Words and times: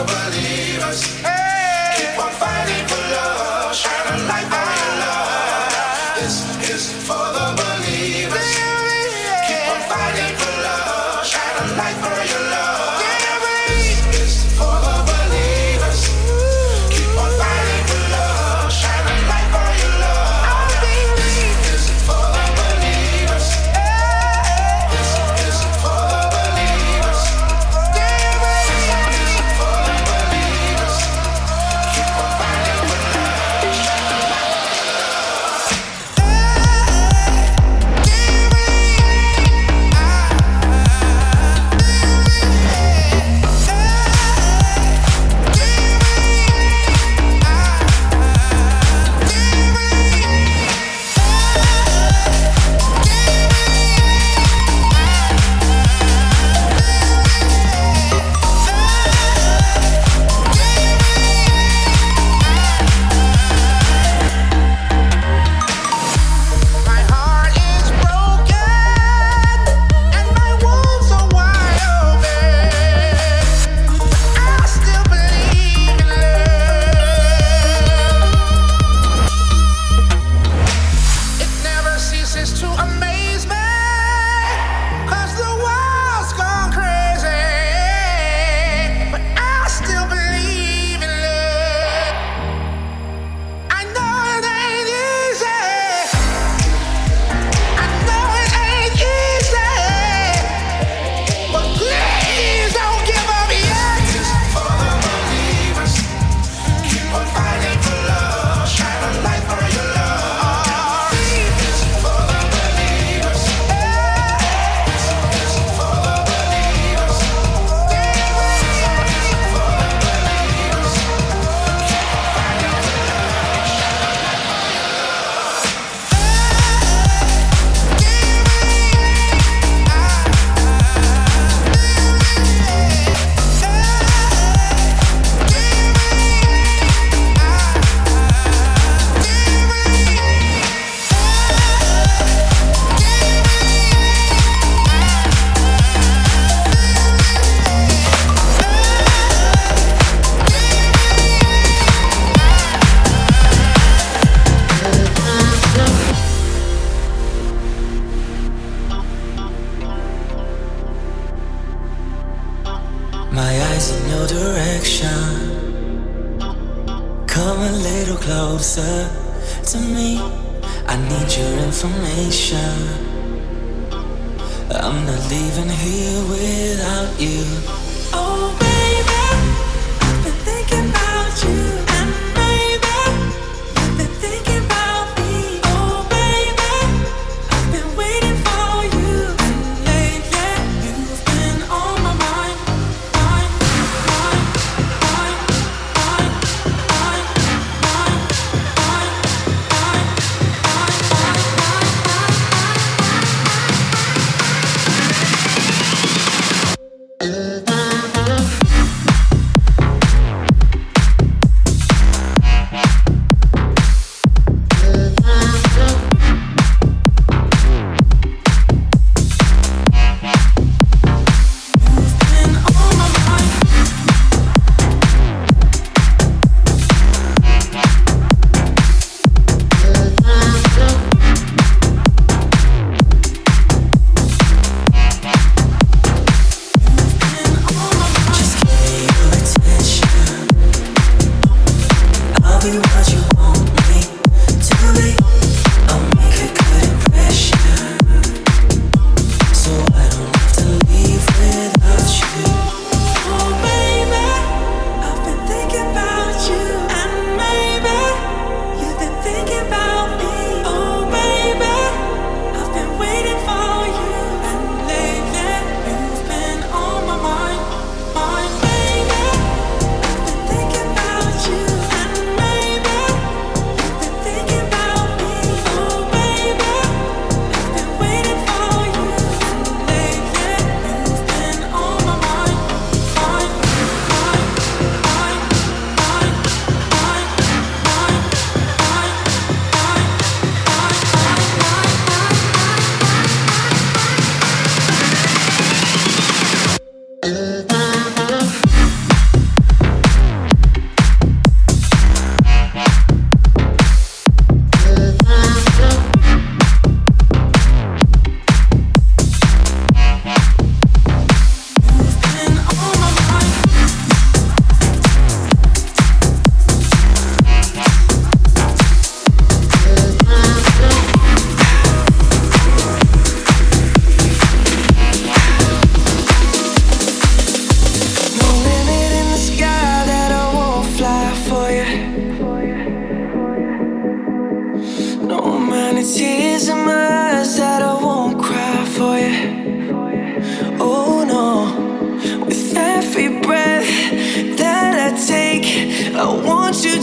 Uh, 0.00 1.37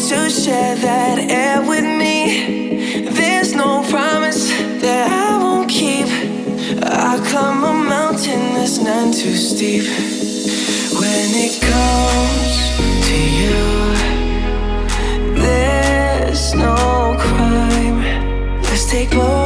to 0.09 0.29
share 0.29 0.75
that 0.75 1.17
air 1.31 1.61
with 1.67 1.83
me. 1.83 3.09
There's 3.09 3.55
no 3.55 3.83
promise 3.89 4.49
that 4.81 5.09
I 5.09 5.35
won't 5.41 5.67
keep. 5.67 6.05
I 6.83 7.17
climb 7.27 7.63
a 7.63 7.73
mountain 7.73 8.53
that's 8.53 8.77
none 8.77 9.11
too 9.11 9.35
steep. 9.35 9.85
When 11.01 11.29
it 11.45 11.59
comes 11.59 12.53
to 13.07 13.17
you, 13.39 13.59
there's 15.41 16.53
no 16.53 17.15
crime. 17.19 18.01
Let's 18.61 18.85
take 18.91 19.09
both. 19.09 19.44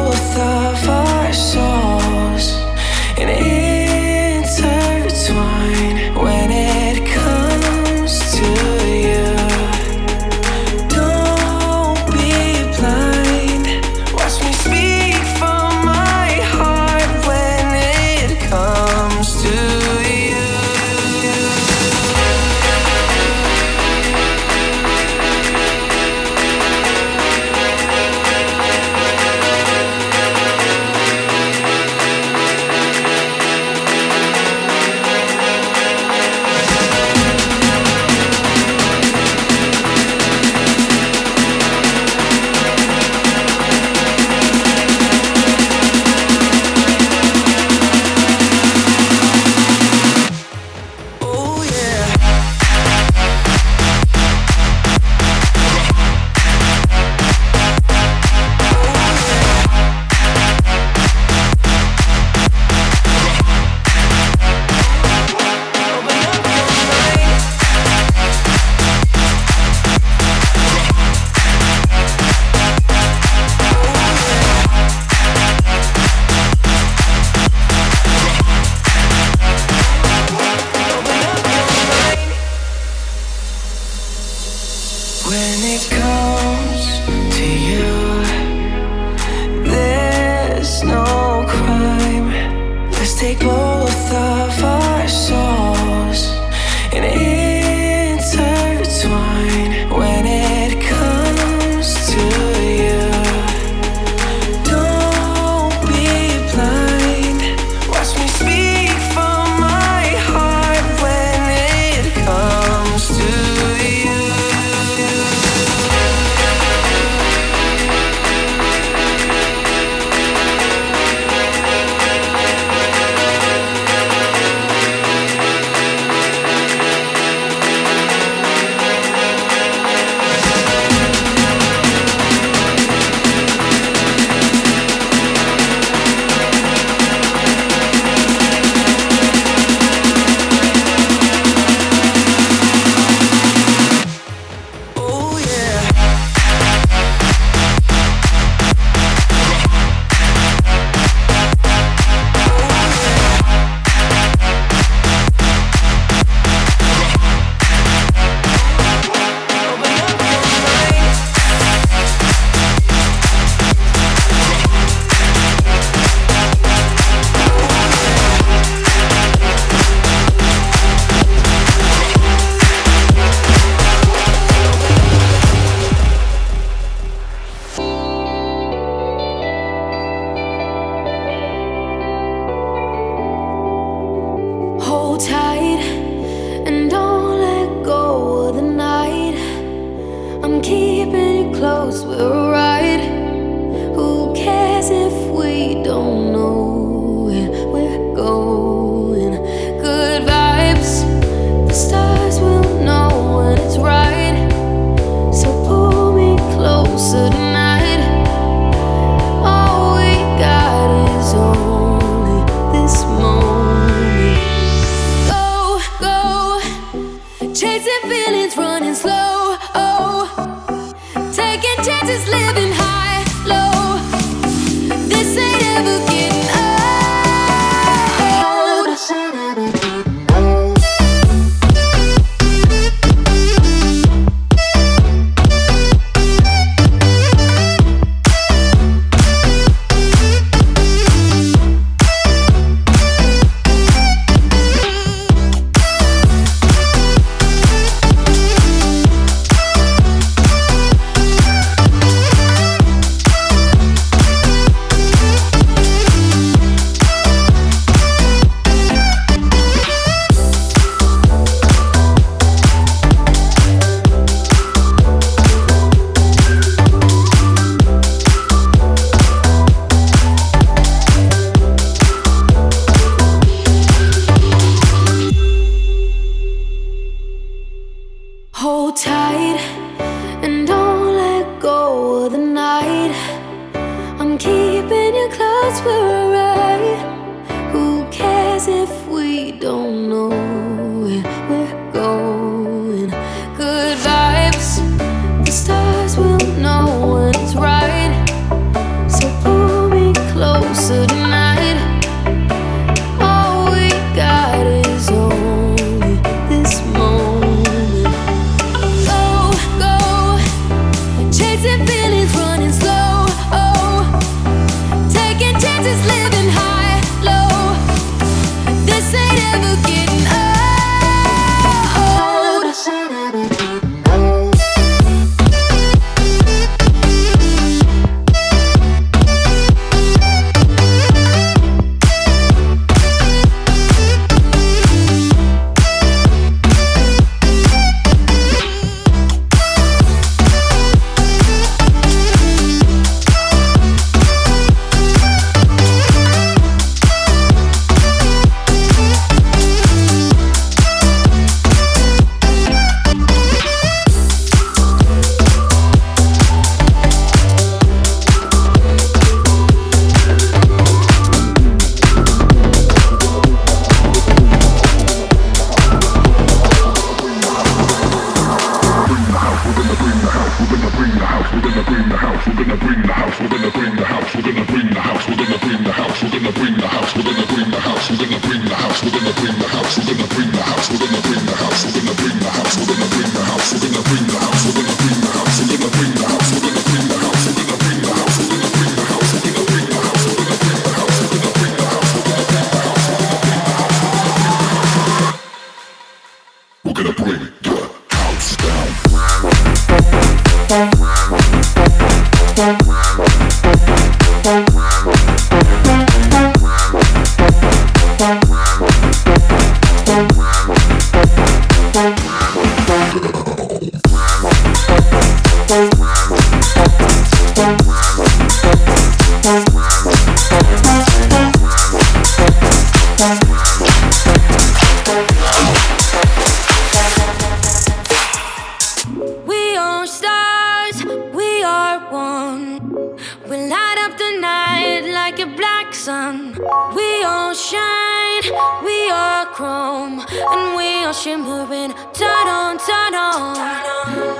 on, 441.91 442.13
turn 442.13 442.47
on, 442.47 442.77
turn 442.77 443.15
on. 443.15 443.55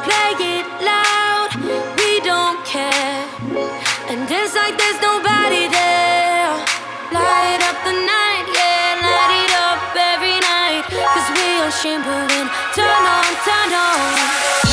Play 0.04 0.34
it 0.40 0.66
loud, 0.82 1.50
we 1.98 2.20
don't 2.22 2.64
care. 2.66 3.26
And 4.10 4.30
it's 4.30 4.56
like 4.56 4.78
there's 4.78 5.02
nobody 5.02 5.68
there. 5.68 6.50
Light 7.12 7.62
up 7.70 7.78
the 7.86 7.94
night, 7.94 8.46
yeah, 8.54 9.02
light 9.02 9.34
it 9.46 9.54
up 9.68 9.82
every 9.96 10.40
night. 10.40 10.86
Cause 10.90 11.30
we 11.38 11.48
are 11.62 11.72
shimmering, 11.72 12.50
turn 12.76 13.04
on, 13.16 13.26
turn 13.46 13.74
on. 13.74 14.69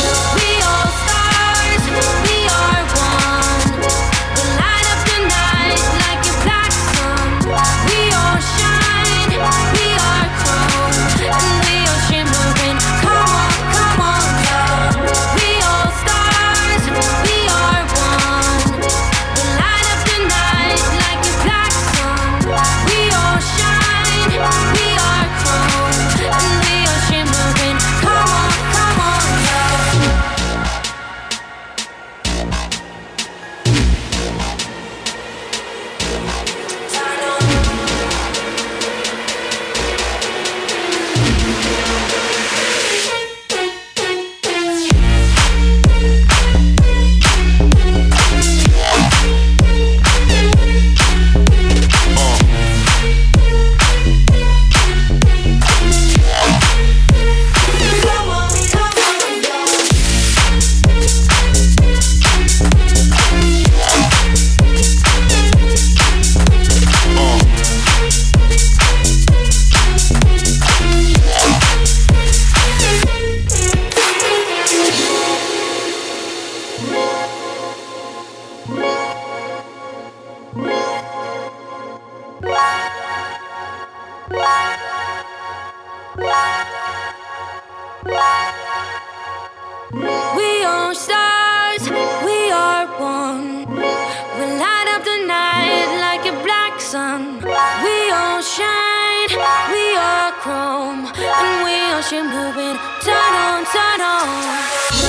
you 102.13 102.23
moving. 102.23 102.77
Turn 103.01 103.35
on, 103.35 103.65
turn 103.65 104.01
on. 104.01 105.06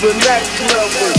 the 0.00 0.12
next 0.12 0.74
level. 0.74 1.16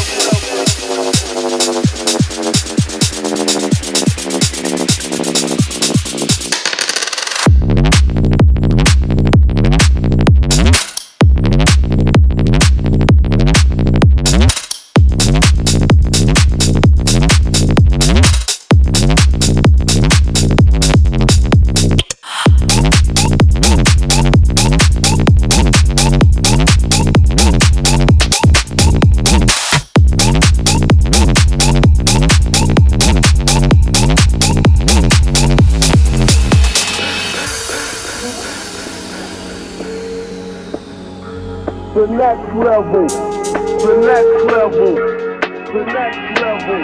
level, 42.57 43.07
the 43.07 43.93
next 44.01 44.45
level, 44.51 44.95
the 44.95 45.83
next 45.85 46.41
level, 46.41 46.81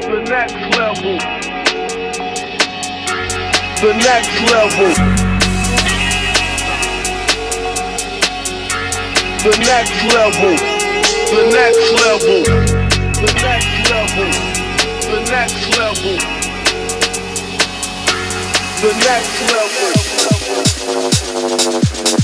the 0.00 0.18
next 0.28 0.54
level, 0.76 1.18
the 3.80 3.92
next 3.94 4.36
level. 4.52 4.92
The 9.46 9.52
next 9.58 9.96
level, 10.12 10.56
the 11.30 11.42
next 11.54 11.86
level, 12.02 12.42
the 13.14 13.30
next 13.42 13.74
level, 13.92 14.30
the 15.06 15.20
next 15.30 15.62
level, 15.78 16.16
the 18.82 18.90
next 19.06 19.38
level. 22.10 22.15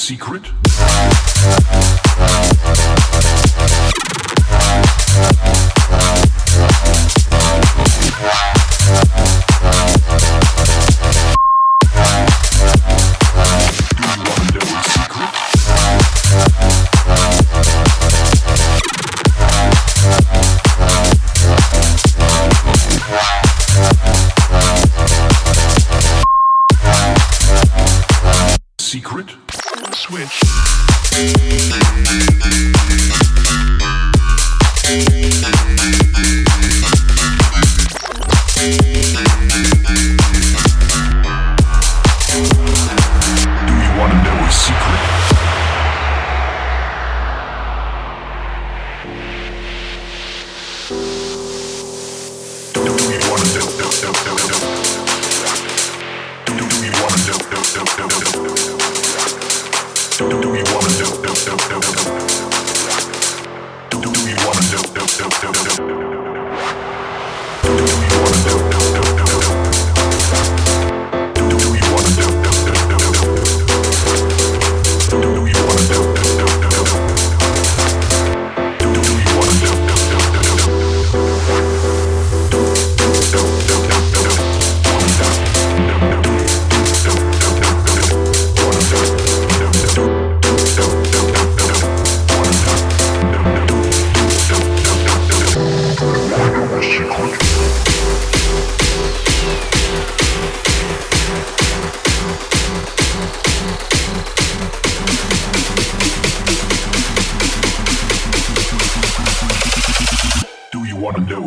secret? 0.00 0.69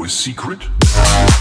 is 0.03 0.13
secret. 0.13 1.32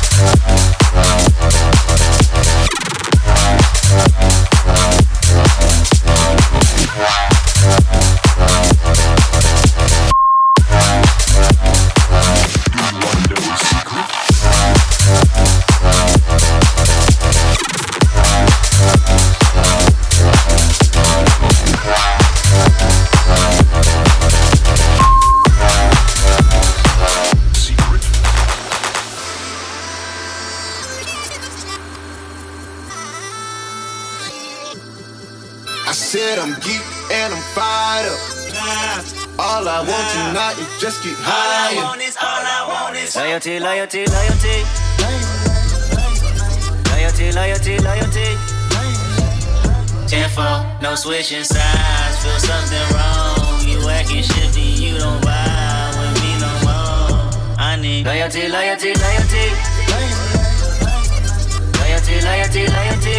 Loyalty, 43.44 44.06
loyalty. 44.06 44.62
Loyalty, 46.90 47.32
loyalty, 47.32 47.78
loyalty. 47.80 48.38
Ten 50.06 50.30
four, 50.30 50.64
no 50.80 50.94
switching 50.94 51.42
sides. 51.42 52.22
Feel 52.22 52.38
something 52.38 52.86
wrong. 52.94 53.60
You 53.66 53.88
acting 53.88 54.22
shifty, 54.22 54.60
you 54.60 54.96
don't 54.96 55.20
vibe 55.22 55.94
with 55.98 56.22
me 56.22 56.38
no 56.38 56.52
more. 56.62 57.58
I 57.58 57.76
need 57.80 58.06
loyalty, 58.06 58.48
loyalty, 58.48 58.94
loyalty. 58.94 59.46
Loyalty, 61.80 62.20
loyalty, 62.22 62.66
loyalty. 62.68 63.18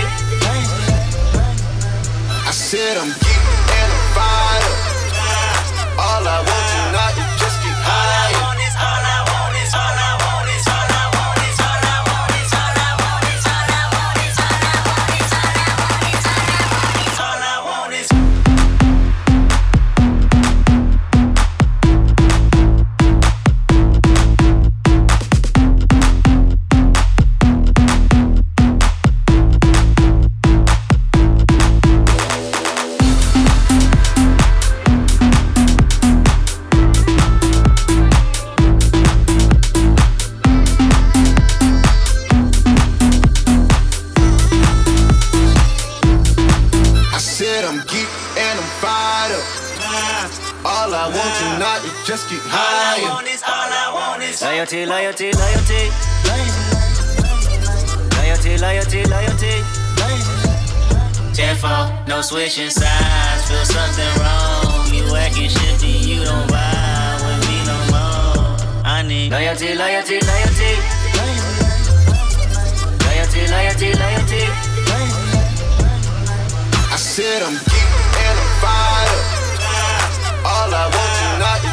I 2.47 2.51
said 2.51 2.97
I'm 2.97 3.07
geek 3.07 3.43
and 3.75 3.91
I'm 3.91 4.13
fired 4.15 4.82
and 47.63 47.79
I'm 47.79 47.87
geek 47.87 48.07
and 48.35 48.59
I'm 48.59 48.69
fired 48.83 49.31
up. 49.31 49.45
All 50.65 50.91
I 50.93 51.07
want 51.07 51.33
tonight 51.39 51.81
is 51.87 51.95
just 52.07 52.29
get 52.29 52.39
higher. 52.43 53.07
All 53.07 53.11
I 53.11 53.15
want 53.15 53.27
is, 53.27 53.41
all 53.43 53.71
I 53.71 53.87
want 53.95 54.23
is 54.23 54.41
loyalty, 54.41 54.85
loyalty, 54.85 55.31
loyalty. 55.31 55.83
Loyalty, 58.19 58.57
loyalty, 58.59 59.01
loyalty. 59.07 59.55
Tenfold, 61.33 62.07
no 62.07 62.21
switching 62.21 62.69
sides. 62.69 63.47
Feel 63.47 63.65
something 63.65 64.11
wrong. 64.19 64.91
You 64.91 65.15
acting 65.15 65.49
shifty, 65.49 65.87
you 65.87 66.23
don't 66.23 66.47
vibe 66.51 67.19
with 67.23 67.41
me 67.47 67.57
no 67.63 67.77
more. 67.91 68.59
I 68.83 69.03
need 69.07 69.31
loyalty, 69.31 69.75
loyalty, 69.75 70.19
loyalty. 70.19 70.71
Loyalty, 73.07 73.41
loyalty, 73.47 73.89
loyalty. 73.95 74.43
loyalty 74.43 74.62
said 77.13 77.43
I'm 77.43 77.53
geek 77.53 77.89
and 78.25 78.39
I'm 78.39 78.51
fired 78.57 79.21
up. 79.61 80.45
All 80.49 80.73
I 80.73 80.89
want 80.89 81.13
tonight 81.21 81.72